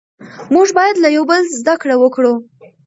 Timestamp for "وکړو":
1.99-2.33